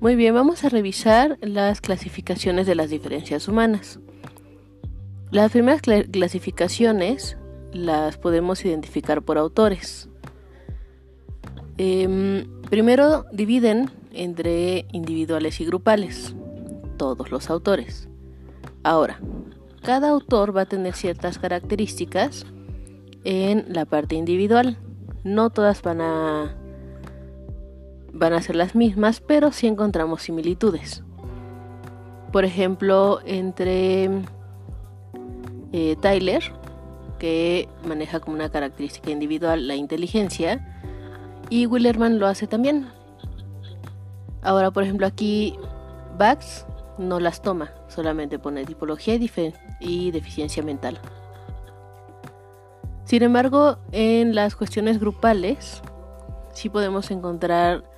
[0.00, 4.00] Muy bien, vamos a revisar las clasificaciones de las diferencias humanas.
[5.30, 7.36] Las primeras clasificaciones
[7.74, 10.08] las podemos identificar por autores.
[11.76, 16.34] Em, primero dividen entre individuales y grupales,
[16.96, 18.08] todos los autores.
[18.82, 19.20] Ahora,
[19.82, 22.46] cada autor va a tener ciertas características
[23.24, 24.78] en la parte individual.
[25.24, 26.56] No todas van a
[28.12, 31.02] van a ser las mismas, pero sí encontramos similitudes.
[32.32, 34.08] Por ejemplo, entre
[35.72, 36.42] eh, Tyler,
[37.18, 40.66] que maneja como una característica individual la inteligencia,
[41.48, 42.88] y Willerman lo hace también.
[44.42, 45.56] Ahora, por ejemplo, aquí
[46.16, 46.66] Bax
[46.98, 49.18] no las toma, solamente pone tipología
[49.80, 50.98] y deficiencia mental.
[53.04, 55.82] Sin embargo, en las cuestiones grupales
[56.52, 57.89] sí podemos encontrar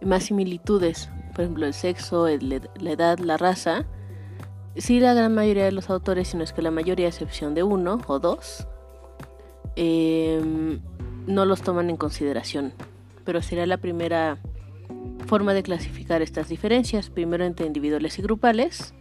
[0.00, 3.86] más similitudes, por ejemplo el sexo, la edad, la raza,
[4.76, 7.54] si la gran mayoría de los autores, si no es que la mayoría, a excepción
[7.54, 8.66] de uno o dos,
[9.74, 10.80] em,
[11.26, 12.72] no los toman en consideración.
[13.24, 14.38] Pero sería la primera
[15.26, 18.94] forma de clasificar estas diferencias, primero entre individuales y grupales,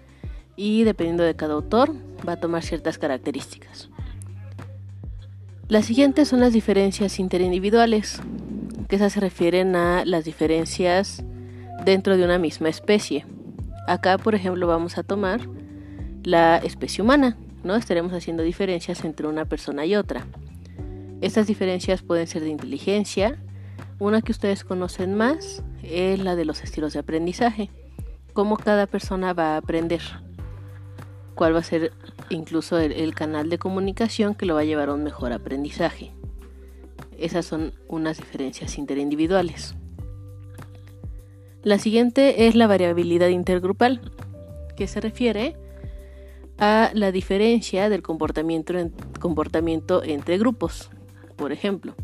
[0.56, 1.94] y dependiendo de cada autor,
[2.28, 3.90] va a tomar ciertas características.
[5.68, 8.22] Las siguientes son las diferencias interindividuales
[8.86, 11.24] que esas se refieren a las diferencias
[11.84, 13.26] dentro de una misma especie.
[13.88, 15.42] Acá, por ejemplo, vamos a tomar
[16.24, 17.76] la especie humana, ¿no?
[17.76, 20.26] Estaremos haciendo diferencias entre una persona y otra.
[21.22, 23.38] Estas diferencias pueden ser de inteligencia.
[24.00, 27.70] Una que ustedes conocen más es la de los estilos de aprendizaje.
[28.34, 30.02] Cómo cada persona va a aprender.
[31.36, 31.94] Cuál va a ser
[32.30, 36.12] incluso el, el canal de comunicación que lo va a llevar a un mejor aprendizaje.
[37.18, 39.76] Esas son unas diferencias interindividuales.
[41.64, 44.02] La siguiente es la variabilidad intergrupal,
[44.76, 45.56] que se refiere
[46.58, 50.90] a la diferencia del comportamiento, entre grupos.
[51.36, 51.96] Por ejemplo,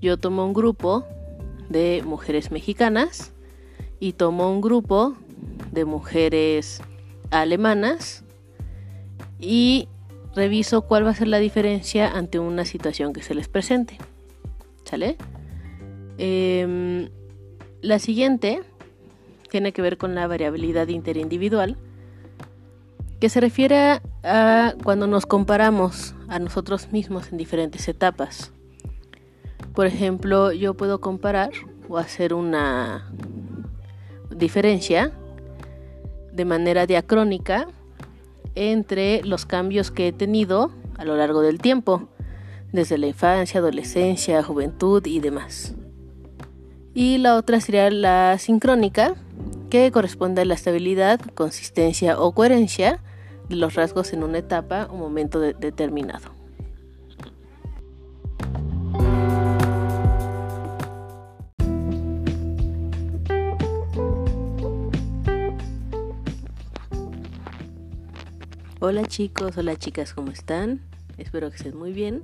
[0.00, 1.04] yo tomo un grupo
[1.68, 3.32] de mujeres mexicanas
[3.98, 5.14] y tomo un grupo
[5.72, 6.82] de mujeres
[7.30, 8.24] alemanas
[9.38, 9.88] y
[10.36, 13.98] reviso cuál va a ser la diferencia ante una situación que se les presente.
[14.84, 15.16] ¿Sale?
[16.18, 17.08] Em,
[17.80, 18.62] la siguiente
[19.50, 21.76] tiene que ver con la variabilidad interindividual,
[23.18, 28.52] que se refiere a cuando nos comparamos a nosotros mismos en diferentes etapas.
[29.74, 31.50] Por ejemplo, yo puedo comparar
[31.88, 33.10] o hacer una
[34.30, 35.12] diferencia
[36.32, 37.68] de manera diacrónica
[38.56, 42.08] entre los cambios que he tenido a lo largo del tiempo,
[42.72, 45.74] desde la infancia, adolescencia, juventud y demás.
[46.94, 49.14] Y la otra sería la sincrónica,
[49.70, 53.02] que corresponde a la estabilidad, consistencia o coherencia
[53.48, 56.35] de los rasgos en una etapa o momento determinado.
[68.88, 70.80] Hola chicos, hola chicas, ¿cómo están?
[71.18, 72.22] Espero que estén muy bien.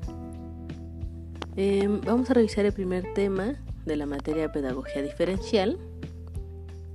[1.56, 5.76] Em, vamos a revisar el primer tema de la materia pedagogía diferencial,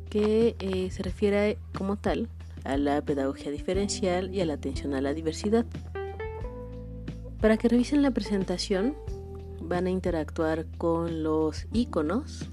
[0.10, 2.30] que eh, se refiere como tal
[2.64, 5.66] a la pedagogía diferencial y a la atención a la diversidad.
[7.42, 8.96] Para que revisen la presentación,
[9.62, 12.50] van a interactuar con los iconos.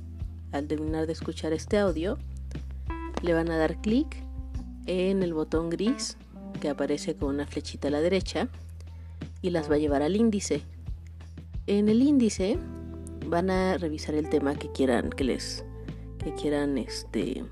[0.50, 2.19] Al terminar de escuchar este audio,
[3.22, 4.16] le van a dar clic
[4.86, 6.16] en el botón gris
[6.54, 8.48] que aparece con una flechita a la derecha
[9.42, 10.62] y las va a llevar al índice.
[11.66, 12.59] En el índice
[13.26, 15.64] van a revisar el tema que quieran que les
[16.22, 17.44] que quieran este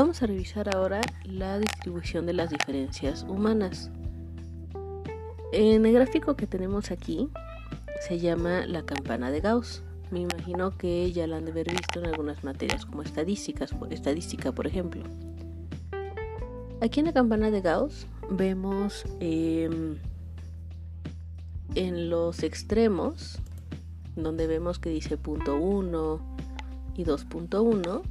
[0.00, 3.90] Vamos a revisar ahora la distribución de las diferencias humanas.
[5.52, 7.28] En el gráfico que tenemos aquí
[8.06, 9.82] se llama la campana de Gauss.
[10.12, 14.52] Me imagino que ya la han de haber visto en algunas materias como estadísticas, estadística
[14.52, 15.02] por ejemplo.
[16.80, 19.96] Aquí en la campana de Gauss vemos em,
[21.74, 23.40] en los extremos,
[24.14, 26.36] donde vemos que dice punto 1
[26.94, 28.02] y 2.1,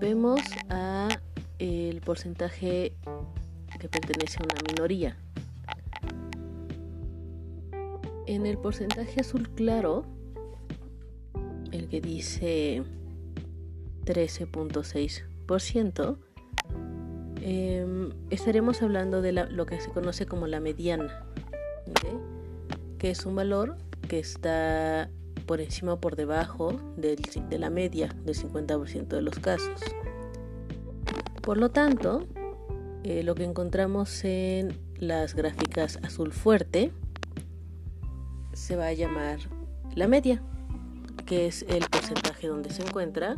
[0.00, 1.08] vemos a
[1.58, 2.94] el porcentaje
[3.78, 5.16] que pertenece a una minoría.
[8.26, 10.04] En el porcentaje azul claro,
[11.72, 12.84] el que dice
[14.04, 16.18] 13.6%,
[17.42, 21.24] em, estaremos hablando de lo que se conoce como la mediana,
[22.98, 23.76] que es un valor
[24.08, 25.10] que está
[25.46, 29.80] por encima o por debajo de la media del 50% de los casos.
[31.42, 32.26] Por lo tanto,
[33.04, 36.90] eh, lo que encontramos en las gráficas azul fuerte
[38.52, 39.38] se va a llamar
[39.94, 40.42] la media,
[41.24, 43.36] que es el porcentaje donde se encuentra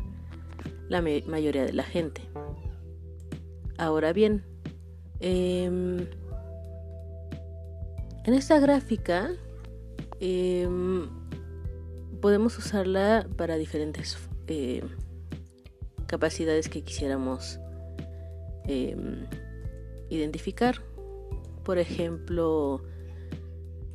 [0.88, 2.22] la mayoría de la gente.
[3.76, 4.42] Ahora bien,
[5.20, 6.06] em,
[8.24, 9.30] en esta gráfica
[10.20, 11.17] em,
[12.20, 14.82] podemos usarla para diferentes eh,
[16.06, 17.60] capacidades que quisiéramos
[18.64, 19.26] em,
[20.08, 20.82] identificar.
[21.64, 22.82] Por ejemplo,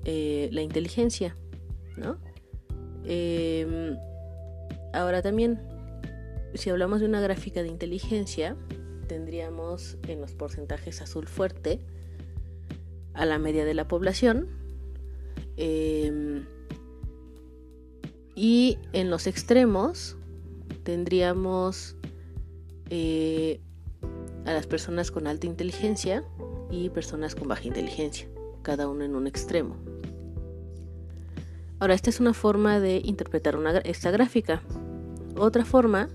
[0.06, 1.36] eh, la inteligencia,
[1.98, 2.18] ¿no?
[3.04, 3.98] Em,
[4.94, 5.60] ahora también,
[6.54, 8.56] si hablamos de una gráfica de inteligencia,
[9.08, 11.80] tendríamos en los porcentajes azul fuerte
[13.14, 14.48] a la media de la población
[15.58, 16.46] em,
[18.36, 20.18] y en los extremos
[20.84, 21.96] tendríamos
[22.90, 23.60] eh,
[24.46, 26.24] a las personas con alta inteligencia
[26.70, 28.28] y personas con baja inteligencia,
[28.62, 29.76] cada uno en un extremo.
[31.80, 34.62] Ahora, esta es una forma de interpretar esta gráfica.
[35.38, 36.10] Otra forma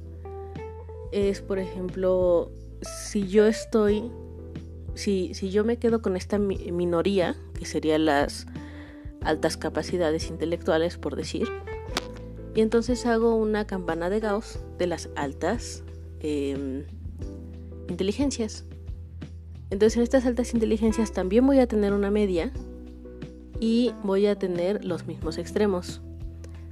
[1.12, 2.50] es, por ejemplo,
[2.80, 4.10] si yo estoy,
[4.94, 8.46] si, si yo me quedo con esta minoría, que serían las
[9.20, 11.48] altas capacidades intelectuales, por decir,
[12.54, 15.84] y entonces hago una campana de Gauss de las altas
[16.20, 16.84] em,
[17.88, 18.64] inteligencias.
[19.70, 22.52] Entonces en estas altas inteligencias también voy a tener una media
[23.60, 26.00] y voy a tener los mismos extremos.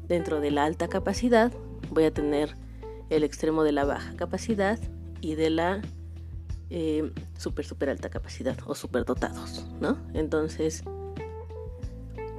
[0.08, 1.52] Dentro de la alta capacidad
[1.90, 2.54] voy a tener
[3.10, 4.78] el extremo de la baja capacidad
[5.20, 5.82] y de la
[6.70, 9.98] eh, super super alta capacidad o superdotados, ¿no?
[10.14, 10.82] Entonces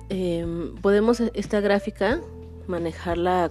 [0.10, 2.22] em, podemos esta gráfica
[2.68, 3.50] manejarla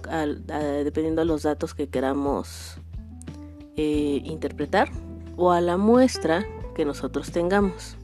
[0.83, 2.77] dependiendo de los datos que queramos
[3.75, 4.89] eh, interpretar
[5.35, 7.97] o a la muestra que nosotros tengamos.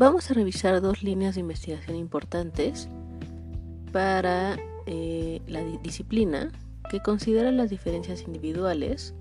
[0.00, 2.88] Vamos a revisar dos líneas de investigación importantes
[3.92, 4.56] para
[4.86, 6.50] eh, la disciplina
[6.90, 9.14] que considera las diferencias individuales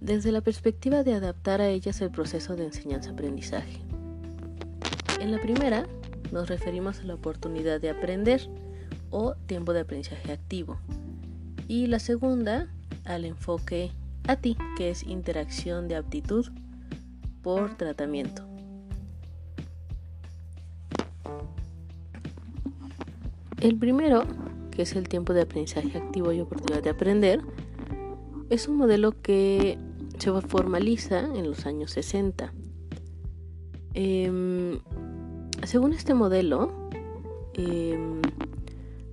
[0.00, 3.80] desde la perspectiva de adaptar a ellas el proceso de enseñanza-aprendizaje.
[5.20, 5.86] En la primera
[6.32, 8.46] nos referimos a la oportunidad de aprender
[9.08, 10.78] o tiempo de aprendizaje activo
[11.66, 12.68] y la segunda
[13.06, 13.90] al enfoque
[14.28, 16.46] a ti que es interacción de aptitud
[17.42, 18.46] por tratamiento.
[23.60, 24.24] El primero,
[24.80, 27.42] que es el tiempo de aprendizaje activo y oportunidad de aprender,
[28.48, 29.76] es un modelo que
[30.18, 32.54] se formaliza en los años 60.
[33.92, 34.78] Em,
[35.64, 36.72] según este modelo,
[37.52, 38.22] em,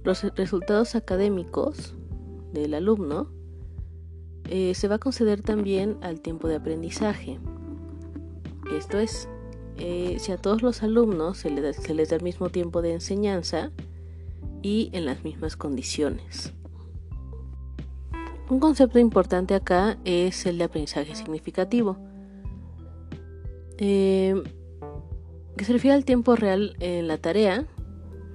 [0.05, 1.95] los resultados académicos
[2.53, 3.29] del alumno
[4.50, 7.39] eh, se va a conceder también al tiempo de aprendizaje.
[8.74, 9.27] Esto es,
[9.79, 13.74] eh, si a todos los alumnos se les da el mismo tiempo de enseñanza,
[14.67, 16.51] y en las mismas condiciones.
[18.50, 21.97] Un concepto importante acá es el de aprendizaje significativo,
[23.77, 24.36] eh,
[25.55, 27.65] que se refiere al tiempo real en la tarea,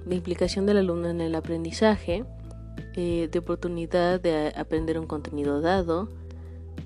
[0.07, 2.25] de implicación del alumno en el aprendizaje,
[2.95, 6.09] eh, de oportunidad de aprender un contenido dado,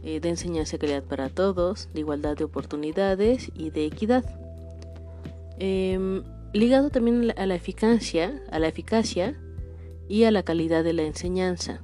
[0.03, 4.25] eh, de enseñanza de calidad para todos, de igualdad de oportunidades y de equidad.
[6.53, 9.37] Ligado también a la eficacia, a la eficacia
[10.07, 11.81] y a la calidad de la enseñanza.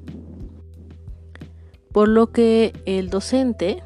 [1.92, 3.84] Por lo que el docente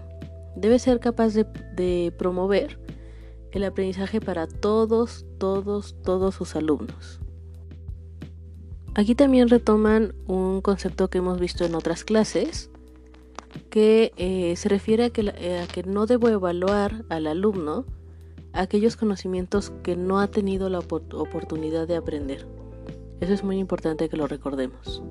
[0.56, 2.80] debe ser capaz de, promover
[3.52, 7.20] el aprendizaje para todos, todos, todos sus alumnos.
[8.96, 12.70] Aquí también retoman un concepto que hemos visto en otras clases,
[13.70, 17.86] que eh, se refiere a que, a que no debo evaluar al alumno
[18.58, 22.46] aquellos conocimientos que no ha tenido la oportunidad de aprender.
[23.20, 25.02] Eso es muy importante que lo recordemos.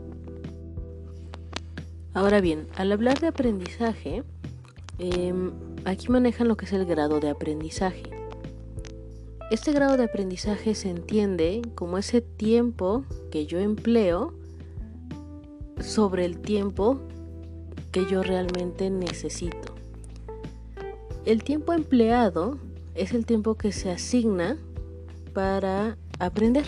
[2.13, 4.25] Ahora bien, al hablar de aprendizaje,
[4.99, 5.53] em,
[5.85, 8.05] aquí manejan lo que es el grado de aprendizaje.
[9.51, 14.35] Este grado de aprendizaje se entiende como ese tiempo que yo empleo
[15.81, 17.01] sobre el tiempo
[17.93, 19.75] que yo realmente necesito.
[21.25, 22.59] El tiempo empleado
[22.97, 24.57] es el tiempo que se asigna
[25.35, 26.67] para aprender.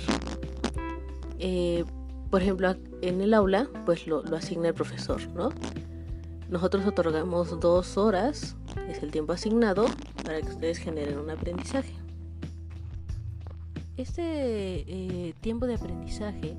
[1.38, 1.85] Eh,
[2.30, 5.50] por ejemplo, en el aula, pues lo, asigna el profesor, ¿no?
[6.50, 8.56] Nosotros otorgamos dos horas,
[8.88, 9.87] es el tiempo asignado,
[10.25, 11.94] para que ustedes generen un aprendizaje.
[13.97, 14.23] Este
[14.87, 16.56] eh, tiempo de aprendizaje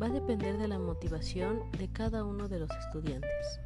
[0.00, 3.60] va a depender de la motivación de cada uno de los estudiantes.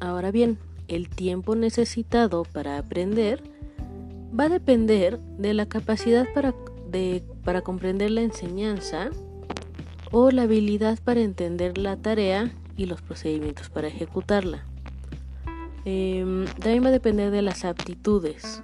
[0.00, 3.53] Ahora bien, el tiempo necesitado para aprender
[4.38, 6.54] va a depender de la capacidad para,
[7.44, 9.10] para comprender la enseñanza
[10.10, 14.64] o la habilidad para entender la tarea y los procedimientos para ejecutarla.
[15.84, 18.62] Em, también va a depender de las aptitudes,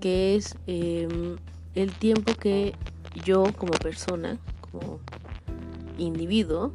[0.00, 1.36] que es em,
[1.74, 2.74] el tiempo que
[3.24, 5.00] yo como persona, como
[5.98, 6.72] individuo,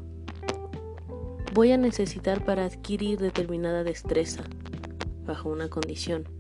[1.53, 4.43] voy a necesitar para adquirir determinada destreza
[5.25, 6.34] bajo una condición.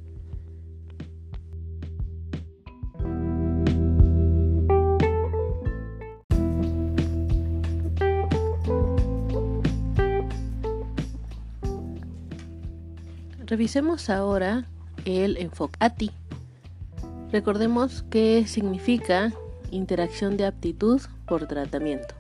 [13.45, 14.65] Revisemos ahora
[15.05, 16.11] el enfoque ATI.
[17.31, 19.31] Recordemos que significa
[19.71, 22.15] interacción de aptitud por tratamiento.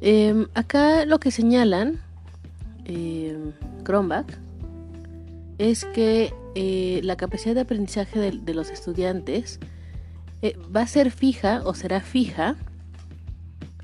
[0.00, 2.00] Em, acá lo que señalan
[2.84, 3.36] eh,
[5.58, 9.60] es que eh, la capacidad de aprendizaje de, los estudiantes
[10.42, 12.56] eh, va a ser fija o será fija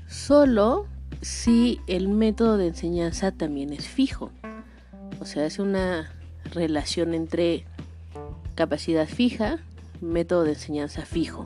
[0.07, 0.87] solo
[1.21, 4.31] si el método de enseñanza también es fijo.
[5.19, 6.11] O sea, es una
[6.51, 7.65] relación entre
[8.55, 9.59] capacidad fija,
[10.01, 11.45] método de enseñanza fijo.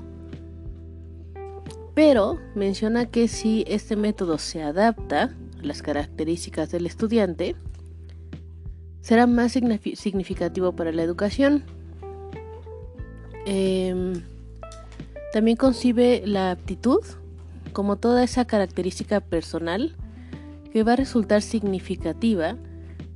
[1.95, 7.55] Pero menciona que si este método se adapta a las características del estudiante,
[9.01, 11.63] será más significativo para la educación.
[13.45, 14.23] Em,
[15.33, 17.01] también concibe la aptitud
[17.73, 19.95] como toda esa característica personal
[20.71, 22.55] que va a resultar significativa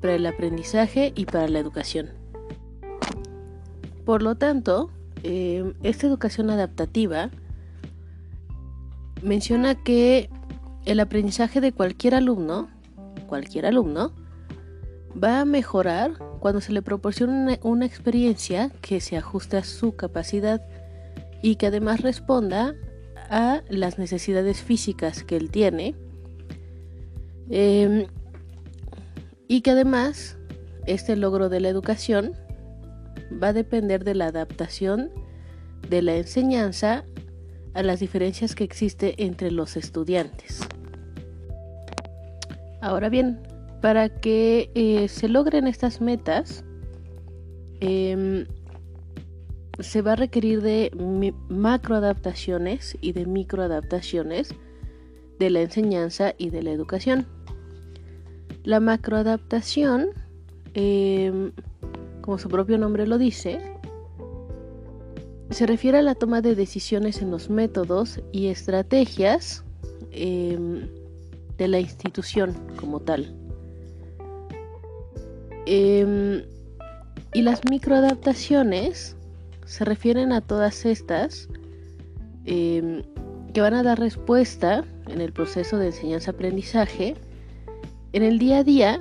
[0.01, 2.09] para el aprendizaje y para la educación.
[4.05, 4.89] Por lo tanto,
[5.23, 7.29] eh, esta educación adaptativa
[9.21, 10.29] menciona que
[10.85, 12.69] el aprendizaje de cualquier alumno,
[13.27, 14.13] cualquier alumno,
[15.21, 20.61] va a mejorar cuando se le proporcione una, experiencia que se ajuste a su capacidad
[21.41, 22.75] y que además responda
[23.29, 25.95] a las necesidades físicas que él tiene.
[27.49, 28.07] Em,
[29.47, 30.37] y que además
[30.85, 32.33] este logro de la educación
[33.41, 35.09] va a depender de la adaptación
[35.89, 37.03] de la enseñanza
[37.73, 40.61] a las diferencias que existe entre los estudiantes.
[42.81, 43.39] Ahora bien,
[43.81, 46.63] para que eh, se logren estas metas,
[47.79, 48.45] em,
[49.79, 50.91] se va a requerir de
[51.49, 54.55] macroadaptaciones y de microadaptaciones
[55.37, 57.27] de la enseñanza y de la educación.
[58.67, 60.09] La macroadaptación,
[60.73, 61.53] em,
[62.19, 63.61] como su propio nombre lo dice,
[65.51, 69.63] se refiere a la toma de decisiones en los métodos y estrategias
[70.11, 70.89] em,
[71.57, 73.33] de la institución como tal.
[75.65, 76.43] Em,
[77.33, 79.15] y las microadaptaciones
[79.65, 81.47] se refieren a todas estas
[82.43, 87.15] que van a dar respuesta en el proceso de enseñanza-aprendizaje
[88.17, 88.99] en el día a día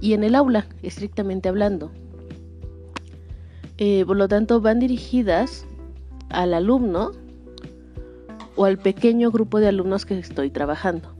[0.00, 1.90] y en el aula, estrictamente hablando.
[3.76, 5.66] Eh, por lo tanto, van dirigidas
[6.30, 7.10] al alumno
[8.56, 11.14] o al pequeño grupo de alumnos que estoy trabajando.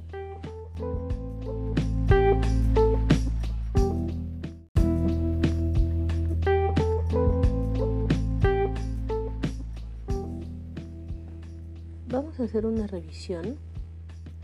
[12.08, 13.58] Vamos a hacer una revisión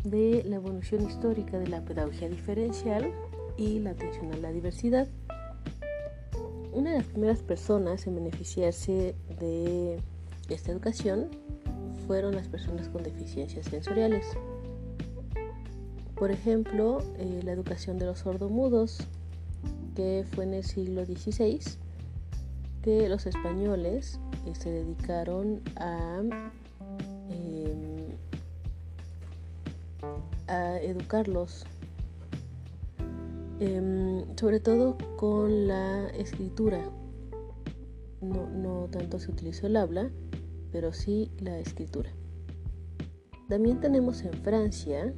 [0.05, 3.13] de la evolución histórica de la pedagogía diferencial
[3.57, 5.09] y la atención a la diversidad.
[6.73, 10.01] una de las primeras personas en beneficiarse de
[10.49, 11.29] esta educación
[12.07, 14.27] fueron las personas con deficiencias sensoriales.
[16.15, 18.99] Por ejemplo, eh, la educación de los sordomudos,
[19.95, 21.61] que fue en el siglo XVI,
[22.83, 26.23] que los españoles eh, se dedicaron a,
[30.51, 31.65] a educarlos,
[33.61, 36.83] em, sobre todo con la escritura.
[38.21, 40.11] No, tanto se utilizó el habla,
[40.73, 42.11] pero sí la escritura.
[43.49, 45.15] También tenemos en Francia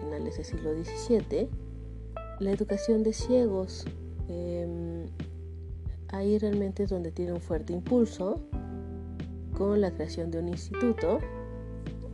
[0.00, 1.48] finales del siglo XVII,
[2.38, 3.84] la educación de ciegos.
[4.28, 5.06] Em,
[6.08, 8.40] ahí realmente es donde tiene un fuerte impulso
[9.56, 11.18] con la creación de un instituto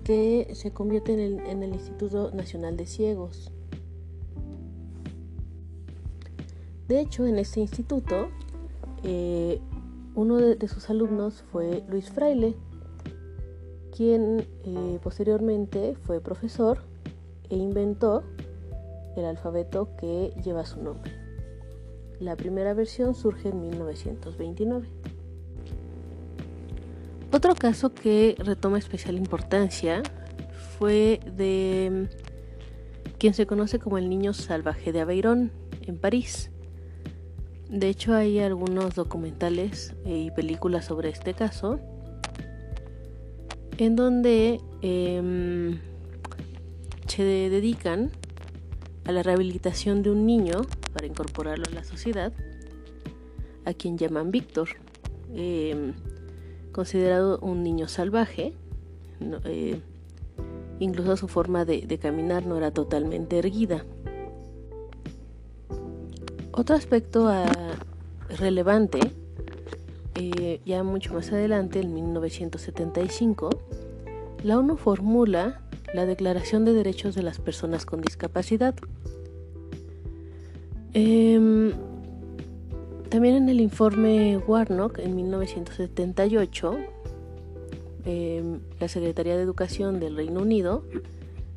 [0.07, 3.51] que se convierte en el, Instituto Nacional de Ciegos.
[6.87, 8.29] De hecho, en este instituto,
[9.03, 9.61] eh,
[10.15, 12.55] uno de, sus alumnos fue Luis Fraile,
[13.97, 16.85] quien eh, posteriormente fue profesor
[17.51, 18.23] e inventó
[19.17, 21.11] el alfabeto que lleva su nombre.
[22.21, 24.87] La primera versión surge en 1929.
[27.33, 30.03] Otro caso que retoma especial importancia
[30.79, 32.09] fue de
[33.19, 35.51] quien se conoce como el niño salvaje de Aveyron
[35.83, 36.51] en París.
[37.69, 41.81] De hecho hay algunos documentales y películas sobre este caso
[43.79, 45.79] en donde em,
[47.07, 48.11] se dedican
[49.05, 52.33] a la rehabilitación de un niño para incorporarlo a la sociedad,
[53.65, 54.69] a quien llaman Víctor,
[55.35, 55.93] em,
[56.77, 58.53] considerado un niño salvaje,
[59.45, 59.81] eh,
[60.79, 63.87] incluso su forma de, caminar no era totalmente erguida.
[66.53, 67.47] Otro aspecto ah,
[68.29, 69.01] relevante,
[70.17, 73.49] eh, ya mucho más adelante, en 1975,
[74.45, 75.63] la ONU formula
[75.95, 78.75] la Declaración de Derechos de las Personas con Discapacidad.
[80.93, 81.73] Em,
[83.17, 86.77] también en el informe Warnock en 1978,
[88.05, 90.85] em, la Secretaría de Educación del Reino Unido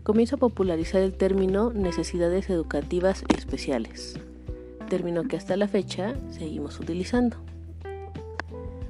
[0.04, 4.18] comienza a popularizar el término necesidades educativas especiales,
[4.88, 7.36] término que hasta la fecha seguimos utilizando.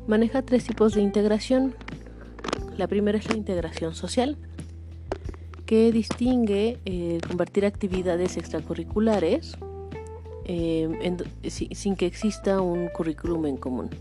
[0.06, 1.74] Maneja tres tipos de integración.
[2.78, 4.38] La primera es la integración social,
[5.66, 9.58] que distingue eh, compartir actividades extracurriculares
[10.52, 11.16] eh,
[11.52, 13.92] sin que exista un currículum en común.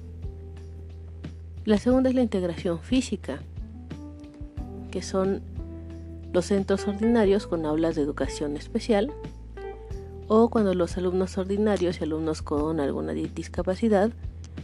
[1.66, 3.40] La segunda es la integración física,
[4.90, 5.42] que son
[6.32, 9.12] los centros ordinarios con aulas de educación especial
[10.26, 14.10] o cuando los alumnos ordinarios y alumnos con alguna discapacidad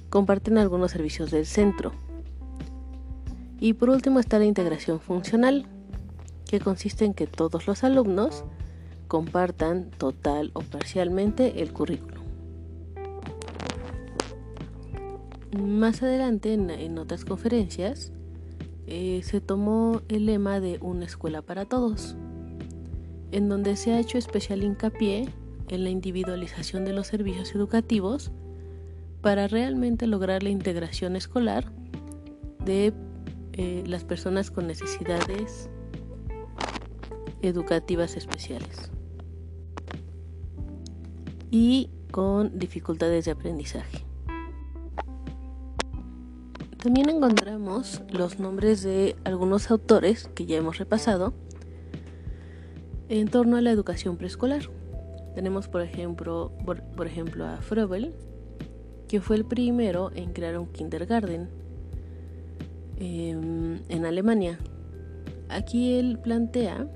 [0.08, 1.92] comparten algunos servicios del centro.
[3.60, 5.66] Y por último está la integración funcional,
[6.46, 8.44] que consiste en que todos los alumnos
[9.14, 12.24] compartan total o parcialmente el currículum.
[15.56, 18.12] Más adelante, en, otras conferencias,
[18.88, 22.16] eh, se tomó el lema de una escuela para todos,
[23.30, 25.28] en donde se ha hecho especial hincapié
[25.68, 28.32] en la individualización de los servicios educativos
[29.20, 31.70] para realmente lograr la integración escolar
[32.64, 32.92] de
[33.52, 35.70] eh, las personas con necesidades
[37.42, 38.90] educativas especiales
[41.54, 44.04] y con dificultades de aprendizaje.
[46.82, 51.32] También encontramos los nombres de algunos autores que ya hemos repasado
[53.08, 54.68] en torno a la educación preescolar.
[55.36, 58.14] Tenemos por ejemplo, por, ejemplo a Froebel,
[59.06, 61.48] que fue el primero en crear un kindergarten
[62.96, 64.58] em, en Alemania.
[65.48, 66.88] Aquí él plantea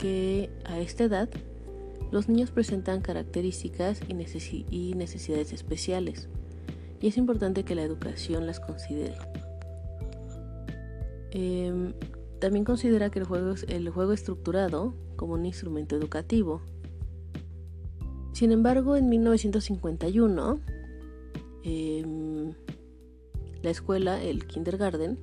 [0.00, 1.28] que a esta edad
[2.12, 6.28] los niños presentan características y, necesidades especiales
[7.00, 9.16] y es importante que la educación las considere.
[11.32, 11.94] Em,
[12.38, 13.64] también considera que el juego, es
[14.20, 16.60] estructurado como un instrumento educativo.
[18.32, 20.60] Sin embargo, en 1951,
[21.64, 22.52] em,
[23.62, 25.18] la escuela, el kindergarten,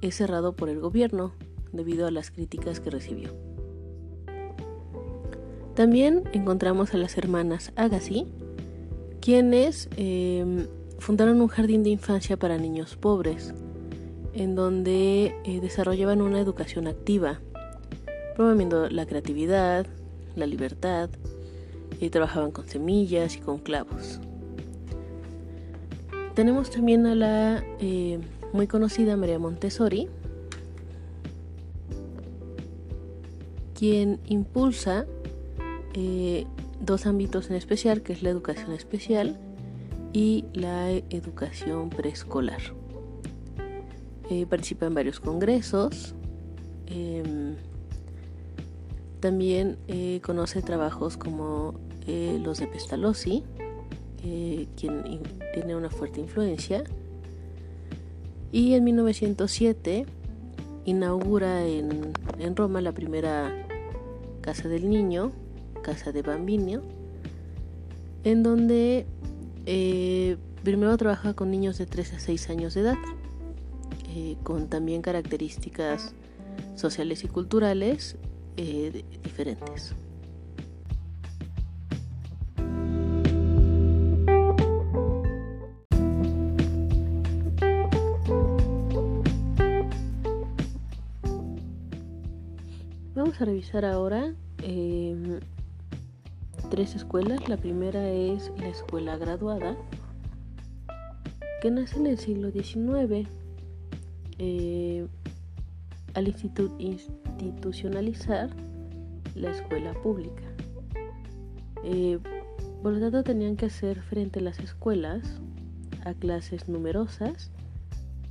[0.00, 1.32] es cerrado por el gobierno
[1.72, 3.51] debido a las críticas que recibió.
[5.74, 8.26] También encontramos a las hermanas Agassi,
[9.20, 10.66] quienes em,
[10.98, 13.54] fundaron un jardín de infancia para niños pobres,
[14.34, 17.40] en donde eh, desarrollaban una educación activa,
[18.36, 19.86] promoviendo la creatividad,
[20.36, 21.08] la libertad,
[22.00, 24.20] y trabajaban con semillas y con clavos.
[26.34, 28.18] tenemos también a la eh,
[28.52, 30.08] muy conocida María Montessori,
[33.74, 35.06] quien impulsa
[35.94, 36.46] eh,
[36.80, 39.38] dos ámbitos en especial, que es la educación especial
[40.12, 42.60] y la educación preescolar.
[44.30, 46.14] Eh, participa en varios congresos.
[46.86, 47.56] Em,
[49.20, 51.74] también eh, conoce trabajos como
[52.06, 53.44] los de Pestalozzi,
[54.20, 55.22] quien
[55.54, 56.82] tiene una fuerte influencia.
[58.50, 60.06] Y en 1907
[60.84, 63.66] inaugura en, en Roma la primera
[64.40, 65.30] Casa del Niño,
[65.82, 66.80] Casa de Bambino,
[68.24, 69.06] en donde
[69.66, 72.96] eh, primero trabaja con niños de 3 a 6 años de edad,
[74.14, 76.14] eh, con también características
[76.76, 78.16] sociales y culturales
[78.56, 79.94] eh, diferentes.
[93.14, 95.38] Vamos a revisar ahora em,
[96.72, 97.48] tres escuelas.
[97.50, 99.76] La primera es la escuela graduada,
[101.60, 103.28] que nace en el siglo XIX.
[104.38, 105.06] Eh,
[106.14, 106.28] al
[106.78, 108.48] institucionalizar
[109.34, 110.44] la escuela pública.
[111.84, 112.18] Eh,
[112.82, 115.42] por lo tanto, tenían que hacer frente a las escuelas
[116.06, 117.50] a clases numerosas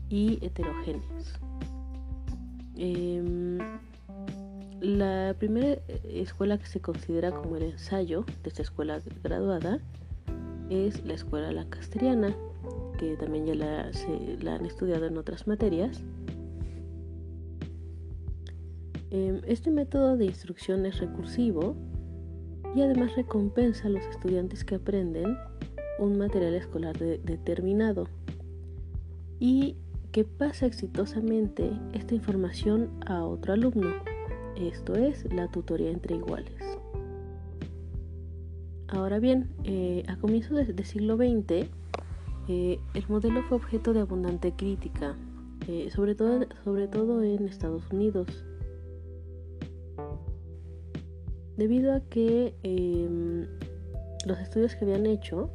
[0.10, 1.39] y heterogéneas.
[2.75, 3.60] Em,
[4.81, 9.79] la primera escuela que se considera como el ensayo de esta escuela graduada
[10.71, 12.35] es la escuela lancasteriana,
[12.97, 16.01] que también ya la, han estudiado en otras materias.
[19.11, 21.75] Em, este método de instrucción es recursivo
[22.75, 25.37] y además recompensa a los estudiantes que aprenden
[25.99, 28.07] un material escolar determinado
[29.39, 29.75] y
[30.11, 34.11] que pasa exitosamente esta información a otro alumno
[34.55, 36.53] esto es la tutoría entre iguales.
[38.87, 41.69] Ahora bien, eh, a comienzos del siglo XX,
[42.47, 45.15] eh, el modelo fue objeto de abundante crítica,
[45.67, 48.27] eh, sobre, todo, sobre todo en Estados Unidos,
[51.55, 53.47] debido a que em,
[54.25, 55.49] los estudios que habían hecho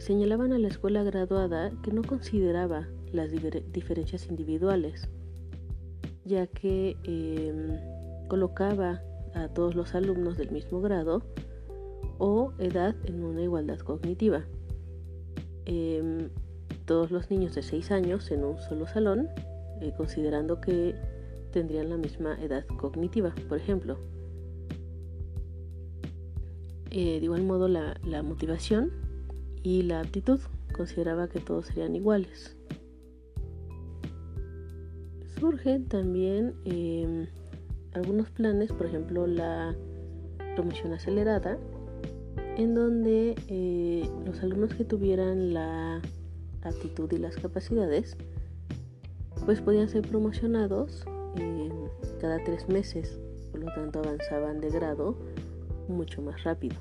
[0.00, 3.30] señalaban a la escuela graduada que no consideraba las
[3.72, 5.08] diferencias individuales
[6.30, 9.02] ya que em, colocaba
[9.34, 11.22] a todos los alumnos del mismo grado
[12.18, 14.44] o edad en una igualdad cognitiva.
[15.66, 16.30] Em,
[16.86, 19.28] todos los niños de 6 años en un solo salón,
[19.80, 20.94] eh, considerando que
[21.52, 23.98] tendrían la misma edad cognitiva, por ejemplo.
[26.92, 28.92] Eh, de igual modo la motivación
[29.62, 30.40] y la aptitud
[30.76, 32.59] consideraba que todos serían iguales
[35.40, 37.26] surgen también em,
[37.94, 39.74] algunos planes, por ejemplo la
[40.54, 41.58] promoción acelerada,
[42.58, 46.02] en donde eh, los alumnos que tuvieran la
[46.62, 48.18] aptitud y las capacidades,
[49.46, 51.04] pues podían ser promocionados
[51.36, 51.72] em,
[52.20, 53.18] cada tres meses,
[53.50, 55.16] por lo tanto avanzaban de grado
[55.88, 56.76] mucho más rápido.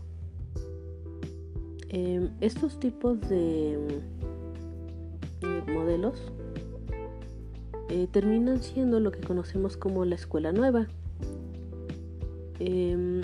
[1.87, 4.01] Em, estos tipos de
[5.73, 6.21] modelos
[7.89, 10.87] eh, terminan siendo lo que conocemos como la escuela nueva,
[12.59, 13.21] em,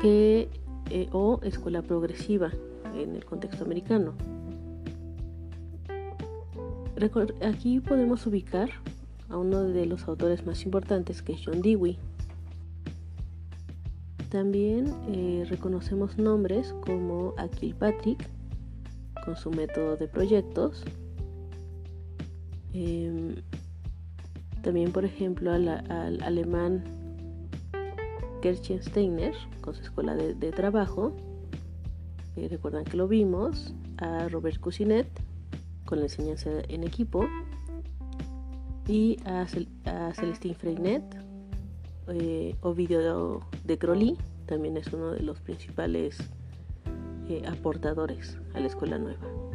[0.00, 0.48] que,
[0.90, 2.52] eh, o escuela progresiva
[2.94, 4.14] en el contexto americano.
[7.42, 8.70] Aquí podemos ubicar
[9.28, 11.98] a uno de los autores más importantes que es John Dewey.
[14.30, 18.28] También eh, reconocemos nombres como Akil Patrick
[19.24, 20.84] con su método de proyectos
[22.76, 23.36] Em,
[24.62, 25.68] también, por ejemplo, al,
[26.22, 26.84] alemán
[28.42, 31.16] Gertchen Steiner con su escuela de, trabajo.
[32.36, 33.74] Eh, recuerdan que lo vimos.
[33.98, 35.08] A Robert Cousinet
[35.86, 37.26] con la enseñanza en equipo.
[38.86, 39.46] Y a,
[40.12, 41.02] Celestine Freinet.
[42.08, 46.18] Eh, Ovidio de Crowley también es uno de los principales
[47.28, 49.45] eh, aportadores a la escuela nueva.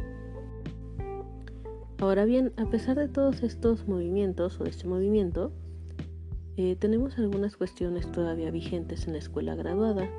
[2.02, 5.52] Ahora bien, a pesar de todos estos movimientos o de este movimiento,
[6.56, 10.10] eh, tenemos algunas cuestiones todavía vigentes en la escuela graduada,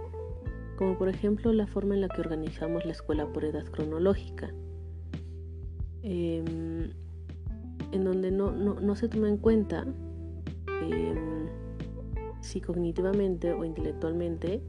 [0.77, 4.53] como por ejemplo la forma en la que organizamos la escuela por edad cronológica,
[6.03, 6.91] em,
[7.91, 9.85] en donde no, se toma en cuenta
[10.83, 11.49] em,
[12.39, 14.61] si cognitivamente o intelectualmente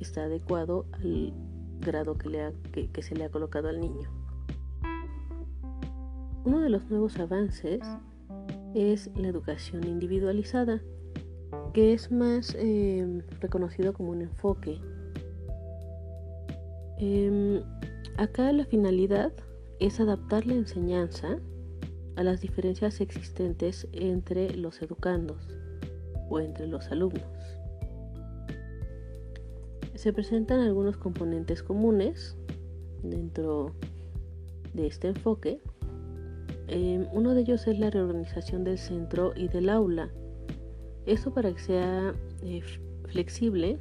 [0.00, 1.32] está adecuado al
[1.80, 4.21] grado que, que se le ha colocado al niño.
[6.44, 7.80] Uno de los nuevos avances
[8.74, 10.82] es la educación individualizada,
[11.72, 14.80] que es más em, reconocido como un enfoque.
[16.98, 17.62] Em,
[18.16, 19.32] acá la finalidad
[19.78, 21.38] es adaptar la enseñanza
[22.16, 25.48] a las diferencias existentes entre los educandos
[26.28, 27.22] o entre los alumnos.
[29.94, 32.36] Se presentan algunos componentes comunes
[33.04, 33.72] dentro
[34.74, 35.60] de este enfoque
[36.74, 40.08] Em, uno de ellos es la reorganización del centro y del aula.
[41.04, 42.62] Esto para que sea eh,
[43.08, 43.78] flexible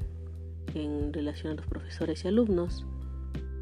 [0.73, 2.85] en relación a los profesores y alumnos.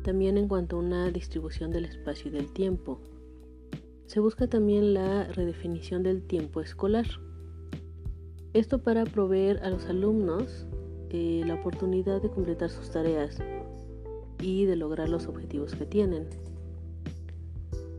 [0.04, 3.02] También en cuanto a una distribución del espacio y del tiempo.
[4.08, 7.06] Se busca también la redefinición del tiempo escolar.
[8.54, 10.66] Esto para proveer a los alumnos
[11.12, 13.38] eh, la oportunidad de completar sus tareas
[14.42, 16.26] y de lograr los objetivos que tienen.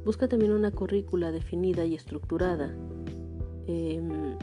[0.04, 2.74] Busca también una currícula definida y estructurada
[3.66, 4.36] em,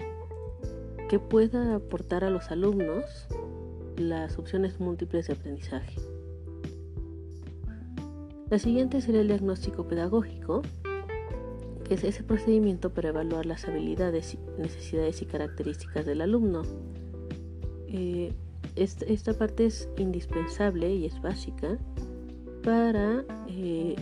[1.09, 3.27] que pueda aportar a los alumnos
[3.97, 5.95] las opciones múltiples de aprendizaje.
[8.49, 10.61] La siguiente sería el diagnóstico pedagógico,
[11.83, 16.63] que es ese procedimiento para evaluar las habilidades, necesidades y características del alumno.
[17.87, 18.33] Eh,
[18.75, 21.77] esta, parte es indispensable y es básica
[22.63, 23.95] para eh,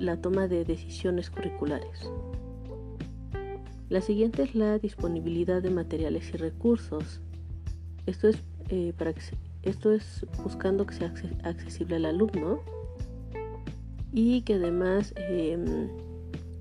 [0.00, 2.10] la toma de decisiones curriculares.
[3.88, 7.20] La siguiente es la disponibilidad de materiales y recursos.
[8.06, 9.20] Esto es, eh, para que
[9.62, 11.12] esto es buscando que sea
[11.44, 12.60] accesible al alumno
[14.12, 15.88] y que además em,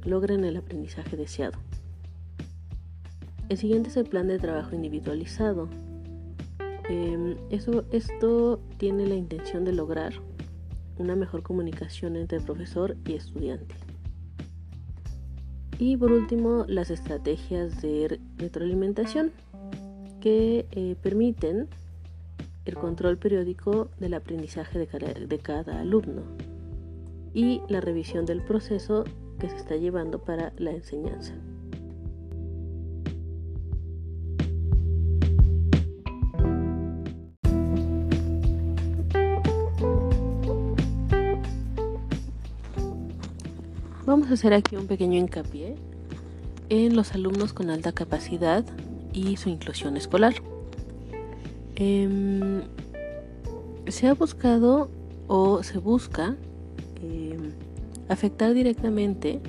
[0.04, 1.58] logren el aprendizaje deseado.
[3.48, 5.70] El siguiente es el plan de trabajo individualizado.
[6.90, 10.14] Em, eso, esto tiene la intención de lograr
[11.00, 13.76] una mejor comunicación entre profesor y estudiante.
[15.80, 19.32] Y por último, las estrategias de retroalimentación
[20.20, 21.68] que eh, permiten
[22.66, 26.24] el control periódico del aprendizaje de cada alumno
[27.34, 29.06] y la revisión del proceso
[29.40, 31.34] que se está llevando para la enseñanza.
[44.30, 45.76] A hacer aquí un pequeño hincapié
[46.70, 48.64] en los alumnos con alta capacidad
[49.12, 50.36] y su inclusión escolar.
[51.76, 52.62] Em,
[53.88, 54.92] se ha buscado
[55.28, 56.36] o se busca
[57.02, 57.54] em,
[58.08, 59.40] afectar directamente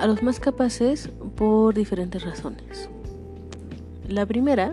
[0.00, 2.88] a los más capaces por diferentes razones.
[4.08, 4.72] La primera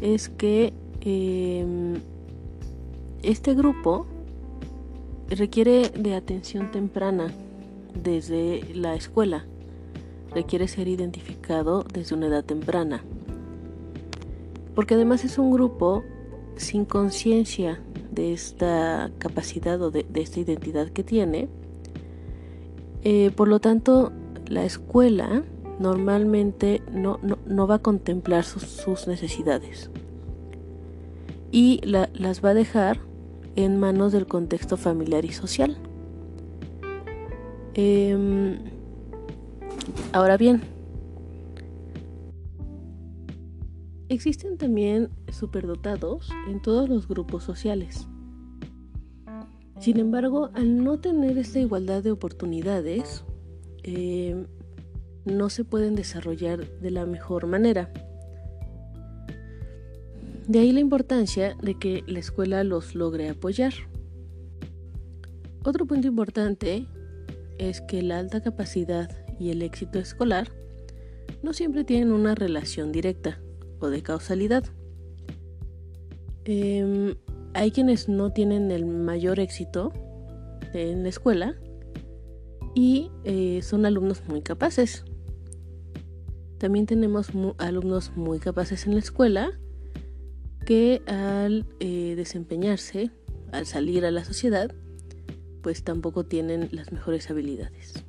[0.00, 2.00] es que em,
[3.22, 4.08] este grupo
[5.30, 7.32] requiere de atención temprana
[8.02, 9.44] desde la escuela.
[10.34, 13.02] Requiere ser identificado desde una edad temprana.
[14.74, 16.04] Porque además es un grupo
[16.56, 21.48] sin conciencia de esta capacidad o de, esta identidad que tiene.
[23.02, 24.12] Eh, por lo tanto,
[24.48, 25.42] la escuela
[25.78, 27.18] normalmente no,
[27.68, 29.90] va a contemplar sus, necesidades
[31.52, 33.00] y las va a dejar
[33.56, 35.76] en manos del contexto familiar y social.
[37.74, 38.58] Em,
[40.12, 40.62] ahora bien,
[44.08, 48.06] existen también superdotados en todos los grupos sociales.
[49.78, 53.24] Sin embargo, al no tener esta igualdad de oportunidades,
[53.82, 54.46] em,
[55.24, 57.92] no se pueden desarrollar de la mejor manera.
[60.46, 63.72] De ahí la importancia de que la escuela los logre apoyar.
[65.64, 66.86] Otro punto importante
[67.58, 70.52] es que la alta capacidad y el éxito escolar
[71.42, 73.40] no siempre tienen una relación directa
[73.80, 74.64] o de causalidad.
[76.44, 77.16] Em,
[77.54, 79.92] hay quienes no tienen el mayor éxito
[80.72, 81.56] en la escuela
[82.76, 85.04] y eh, son alumnos muy capaces.
[86.58, 89.58] También tenemos alumnos muy capaces en la escuela
[90.66, 93.10] que al eh, desempeñarse,
[93.52, 94.70] al salir a la sociedad,
[95.62, 98.04] pues tampoco tienen las mejores habilidades.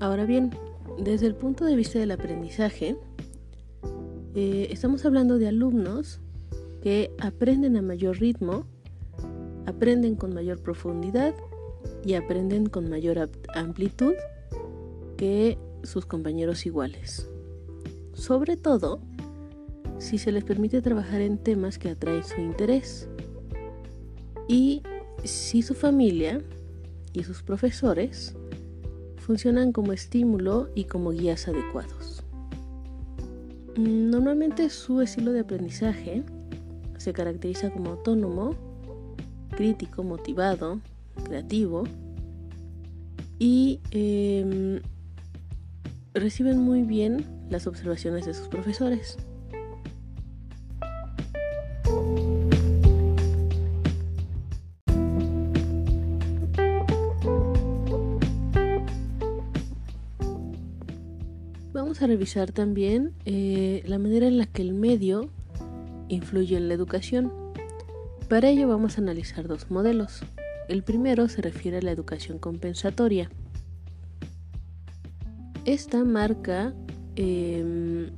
[0.00, 0.50] Ahora bien,
[0.98, 2.96] desde el punto de vista del aprendizaje,
[4.34, 6.20] eh, estamos hablando de alumnos
[6.82, 8.64] que aprenden a mayor ritmo,
[9.66, 11.34] aprenden con mayor profundidad
[12.02, 14.14] y aprenden con mayor amplitud
[15.18, 17.28] que sus compañeros iguales.
[18.14, 19.00] Sobre todo,
[19.98, 23.08] si se les permite trabajar en temas que atraen su interés
[24.48, 24.82] y
[25.24, 26.42] si su familia
[27.12, 28.34] y sus profesores
[29.18, 32.22] funcionan como estímulo y como guías adecuados.
[33.76, 36.22] Normalmente su estilo de aprendizaje
[36.98, 38.54] se caracteriza como autónomo,
[39.50, 40.80] crítico, motivado,
[41.24, 41.84] creativo
[43.38, 44.80] y em,
[46.14, 49.18] reciben muy bien las observaciones de sus profesores.
[61.98, 65.30] A revisar también eh, la manera en la que el medio
[66.08, 67.32] influye en la educación.
[68.28, 70.20] Para ello vamos a analizar dos modelos.
[70.68, 73.30] El primero se refiere a la educación compensatoria.
[75.64, 76.74] Esta marca
[77.14, 78.10] em,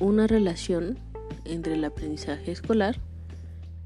[0.00, 0.96] una relación
[1.44, 3.00] entre el aprendizaje escolar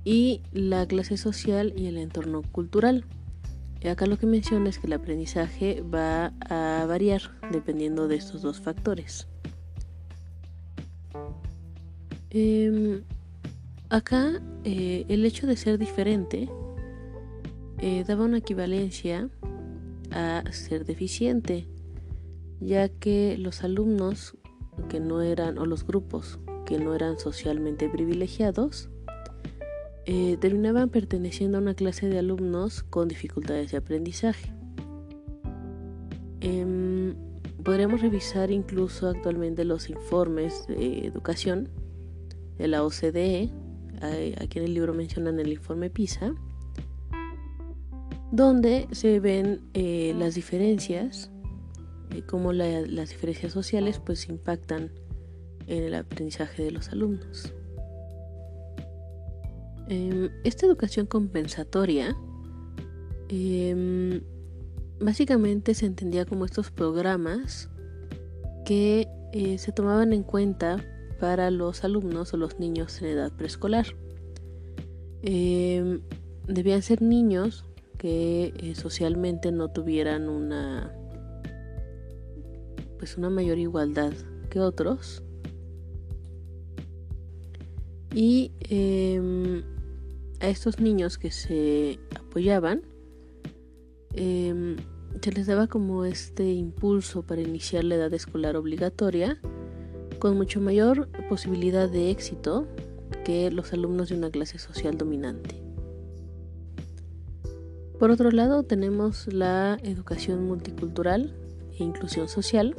[0.04, 3.06] y la clase social y el entorno cultural.
[3.90, 8.60] Acá lo que menciona es que el aprendizaje va a variar dependiendo de estos dos
[8.60, 9.26] factores.
[12.30, 13.02] Em,
[13.90, 16.48] acá eh, el hecho de ser diferente
[17.78, 19.28] eh, daba una equivalencia
[20.12, 21.66] a ser deficiente,
[22.60, 24.36] ya que los alumnos
[24.88, 28.88] que no eran, o los grupos que no eran socialmente privilegiados,
[30.06, 34.52] eh, terminaban perteneciendo a una clase de alumnos con dificultades de aprendizaje.
[36.40, 37.14] Em,
[37.62, 41.68] podríamos revisar incluso actualmente los informes de educación
[42.58, 43.50] de la OCDE,
[44.40, 46.34] aquí en el libro mencionan el informe PISA,
[48.32, 51.30] donde se ven eh, las diferencias,
[52.10, 54.90] eh, cómo las diferencias sociales pues impactan
[55.66, 57.52] en el aprendizaje de los alumnos.
[59.92, 62.16] Em, esta educación compensatoria
[63.28, 64.22] em,
[64.98, 67.68] básicamente se entendía como estos programas
[68.64, 70.82] que eh, se tomaban en cuenta
[71.20, 73.84] para los alumnos o los niños en edad preescolar.
[75.20, 76.00] Em,
[76.48, 77.66] debían ser niños
[77.98, 80.90] que eh, socialmente no tuvieran una
[82.98, 84.14] pues una mayor igualdad
[84.48, 85.22] que otros
[88.14, 88.52] y
[90.42, 92.82] a estos niños que se apoyaban
[94.12, 94.76] em,
[95.22, 99.40] se les daba como este impulso para iniciar la edad escolar obligatoria
[100.18, 102.66] con mucho mayor posibilidad de éxito
[103.24, 105.62] que los alumnos de una clase social dominante.
[107.98, 111.32] Por otro lado, tenemos la educación multicultural
[111.78, 112.74] e inclusión social,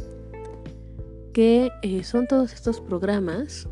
[1.31, 3.69] que eh, son todos estos programas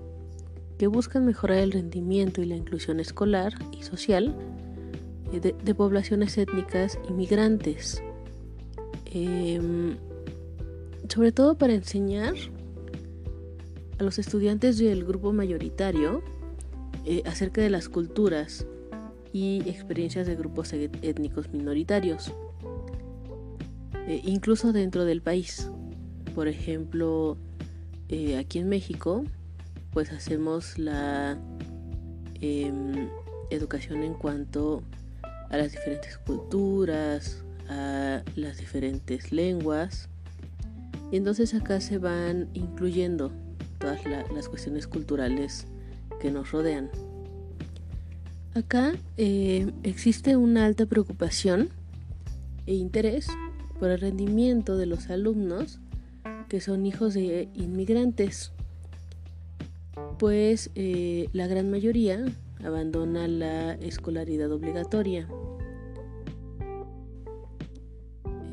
[0.81, 4.35] que buscan mejorar el rendimiento y la inclusión escolar y social
[5.31, 8.01] eh, de, poblaciones étnicas inmigrantes,
[9.05, 9.95] em,
[11.07, 12.33] sobre todo para enseñar
[13.99, 16.23] a los estudiantes del grupo mayoritario
[17.05, 18.65] eh, acerca de las culturas
[19.31, 22.33] y experiencias de grupos e-, étnicos minoritarios,
[24.07, 25.69] eh, incluso dentro del país.
[26.33, 27.37] Por ejemplo,
[28.39, 29.25] aquí en México,
[29.91, 31.37] pues hacemos la
[32.39, 33.09] em,
[33.49, 34.83] educación en cuanto
[35.49, 40.09] a las diferentes culturas, a las diferentes lenguas.
[41.11, 43.31] Y entonces acá se van incluyendo
[43.79, 45.67] todas las cuestiones culturales
[46.21, 46.89] que nos rodean.
[48.53, 51.69] Acá eh, existe una alta preocupación
[52.65, 53.27] e interés
[53.79, 55.79] por el rendimiento de los alumnos
[56.47, 58.51] que son hijos de inmigrantes,
[60.21, 62.23] pues eh, la gran mayoría
[62.63, 65.27] abandona la escolaridad obligatoria.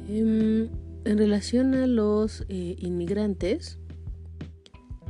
[0.08, 0.70] Em,
[1.04, 3.78] en, relación a los eh, inmigrantes,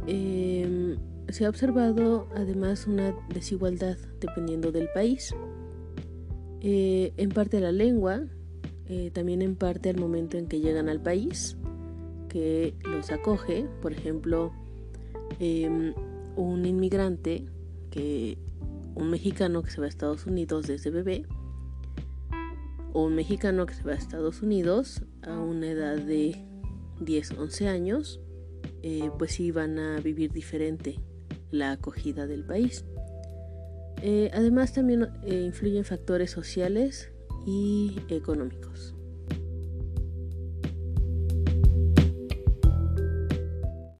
[0.09, 0.97] em,
[1.29, 5.33] se ha observado además una desigualdad dependiendo del país.
[6.61, 8.25] Eh, en parte la lengua,
[9.13, 11.57] también en parte al momento en que llegan al país,
[12.29, 14.51] que los acoge, por ejemplo,
[15.39, 15.93] em,
[16.43, 17.47] un inmigrante,
[17.91, 18.39] que,
[18.95, 21.27] un mexicano que se va a Estados Unidos desde bebé,
[22.93, 26.37] o un mexicano que se va a Estados Unidos a una edad de
[27.01, 28.21] 10, 11 años,
[28.83, 31.01] eh, pues sí van a vivir diferente
[31.51, 32.85] la acogida del país.
[34.03, 37.11] Eh, además también eh, influyen factores sociales
[37.47, 38.95] y económicos.